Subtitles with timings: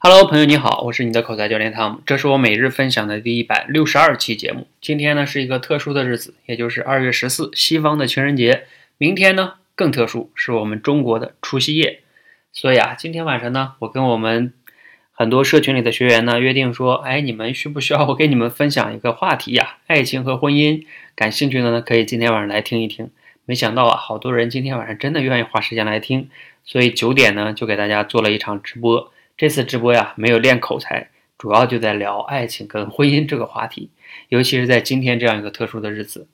[0.00, 4.68] Hello，朋友你好，我是你的口才教练汤姆，这是我每日分享的第一百六十二期节目。
[4.80, 8.62] 今天呢是一个特殊的日子，也就是二月十四，西方的情人节。
[8.96, 12.02] 明天呢更特殊，是我们中国的除夕夜。
[12.52, 14.52] 所以啊，今天晚上呢，我跟我们
[15.10, 19.78] 很多社群里的学员呢约定说，哎，你们需不需要我给你们分享一个话题呀？
[19.88, 20.84] 爱情和婚姻，
[21.16, 23.10] 感兴趣的呢可以今天晚上来听一听。
[23.44, 26.30] 没想到啊，好多人今天晚上真的愿意花时间来听，
[26.64, 29.12] 所以九点呢就给大家做了一场直播。
[29.38, 33.88] 这次直播呀，没有练口才，主要就在聊爱情跟婚姻这个话题。
[34.30, 36.26] 尤其是在今天这样一个特殊的日子，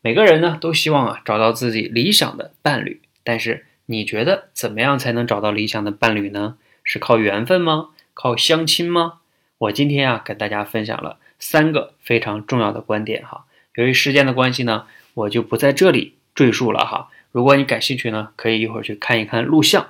[0.00, 3.00] 每个人呢都希望啊找到自己理想的伴侣。
[3.24, 6.56] 但是你觉得怎么样才能找到理想的伴侣呢？
[6.84, 7.88] 是靠缘分吗？
[8.14, 9.14] 靠相亲吗？
[9.58, 13.46] 我今天啊跟大家分享了三个非常重要的观点哈。
[13.74, 17.08] 由于时间的关系呢，我就不在这里赘述了哈。
[17.32, 19.88] 如果你感兴趣呢，可以一会儿去看一看录像。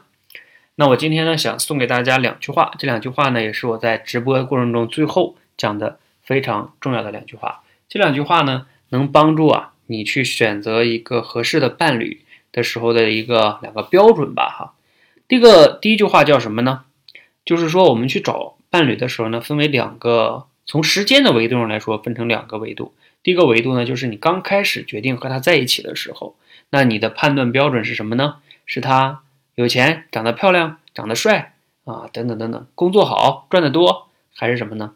[0.77, 7.63] 那我今天呢，想送给大家两句话，这两句话呢，也是我在直播过程中最后讲的非常重要的两句话。
[7.89, 14.75] 这两句话呢，能帮助啊你去选择一个合适的伴侣的时候的一个两个标准吧，哈。
[15.29, 16.83] 第一个第一句话叫什么呢？
[17.45, 22.93] 就是说我们去找伴侣的时候呢，分为两个，从时间的维度上来说，分成两个维度。
[23.23, 26.35] 第一个维度呢，就是你刚开始决定和他在一起的时候，
[26.71, 28.39] 那你的判断标准是什么呢？
[28.67, 29.21] 是他。
[29.55, 34.95] 有钱，长得漂亮，长得帅啊，等等等等，工作好，赚得多，还是什么呢？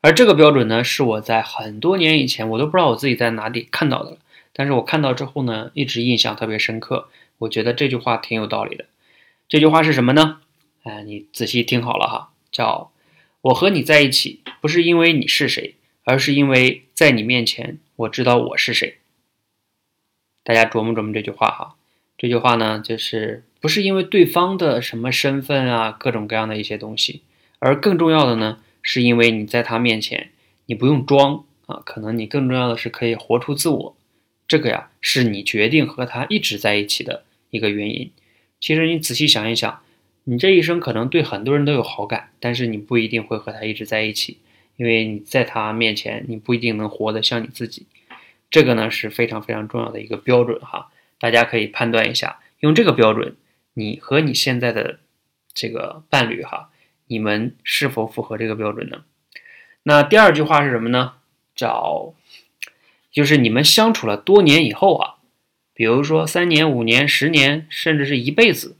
[0.00, 4.18] 而这个标准呢，是我在很多年以前，我都不知道我自己在哪里看到的了。
[4.52, 7.08] 但是我看到之后呢，一直印象特别深刻。
[7.38, 8.86] 我觉得这句话挺有道理的。
[9.48, 10.40] 这句话是什么呢？
[10.82, 12.90] 哎，你仔细听好了哈，叫
[13.42, 18.98] “我和你在一起，不是因为你是谁，而是因为在你面前，我知道我是谁。”
[20.42, 21.76] 大家琢磨琢磨这句话哈。
[22.18, 27.22] 这句话呢，就是不是因为对方的什么身份啊，各种各样的一些东西，
[27.60, 30.30] 而更重要的呢，是因为你在他面前，
[30.66, 33.96] 你不用装啊，可能你更重要的是可以活出自我，
[34.48, 38.10] 这个呀，是你决定和他一直在一起的一个原因。
[38.60, 39.80] 其实你仔细想一想，
[40.24, 44.38] 你这一生可能对很多人都有好感，但是你不一定会和他一直在一起，
[44.76, 47.86] 因为你在他面前，你不一定能活得像你自己。
[48.50, 50.88] 这个呢是非常非常重要的一个标准哈。
[51.18, 53.36] 大家可以判断一下，用这个标准，
[53.74, 55.00] 你和你现在的
[55.52, 56.70] 这个伴侣哈，
[57.06, 59.04] 你们是否符合这个标准呢？
[59.82, 61.14] 那第二句话是什么呢？
[61.54, 62.14] 找，
[63.10, 65.16] 就是你们相处了多年以后啊，
[65.74, 68.76] 比如说三年、五年、十年，甚至是一辈子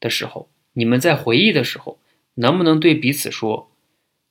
[0.00, 2.00] 的时候，你们在回忆的时候，
[2.34, 3.70] 能不能对彼此说，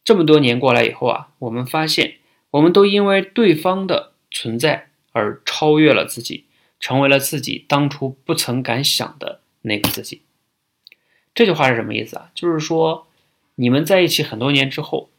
[0.04, 2.16] 这么多年过来以后啊，我们发现，
[2.52, 6.46] 我们都因为对方的存在而超越了自己。
[6.80, 10.22] 成为了自己当初不曾敢想的那个自己。
[11.36, 12.32] 这句话是什么意思啊？
[12.34, 13.08] 就是说，
[13.56, 15.10] 你们在一起很多年之后，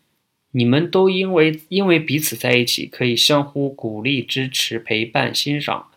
[0.50, 5.88] 你们都因为因为彼此在一起，可以相互鼓励、支持、陪伴、欣赏。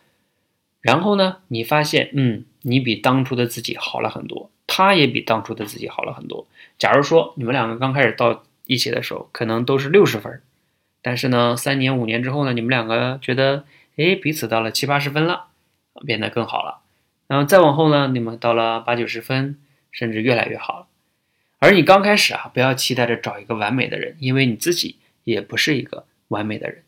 [0.80, 6.46] 然后呢，你发现，嗯，你比当初的自己好了很多，他也比当初的自己好了很多。
[6.78, 10.40] 假如说你们两个刚开始到一起的时候，可能都是六十分，
[11.02, 13.64] 但是呢，三年五年之后呢，你们两个觉得，
[13.96, 15.46] 哎，彼此到了七八十分了。
[16.06, 16.82] 变得更好了，
[17.26, 19.58] 然后再往后呢，你们到了八九十分，
[19.92, 20.86] 甚至越来越好了。
[21.58, 26.82] 而你刚开始啊，不要期待着找一个完美的人，因为你自己也不是一个完美的人。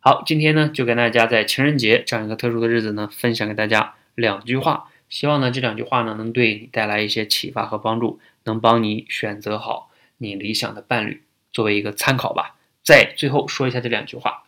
[0.00, 11.22] 好，今天呢，就跟大家在情人节这样一个特殊的日子呢，分享给大家两句话，希望呢这两句话呢，能对你带来一些启发和帮助，能帮你选择好你理想的伴侣，
[11.52, 12.56] 作为一个参考吧。
[12.82, 14.44] 在最后说一下这两句话，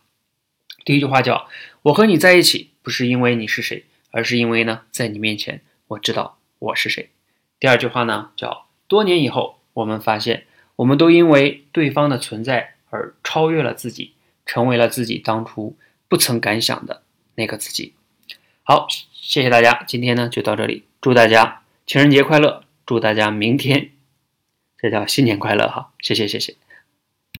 [0.85, 1.47] 第一句话叫
[1.83, 3.85] “我和你在一起，不是因为你是谁”。
[4.13, 7.09] 而是因为呢，在你面前，我知道我是谁。
[7.59, 14.13] 第二句话呢，叫多年以后，我们发现，我们都因为对方的存在而超越了自己，
[14.45, 15.75] 成为了自己当初
[16.07, 17.01] 不曾敢想的
[17.33, 17.93] 那个自己。
[18.61, 23.89] 好，谢谢大家，今天呢就到这里，祝大家情人节快乐，祝大家明天，
[24.77, 26.55] 这叫新年快乐哈，谢谢谢谢。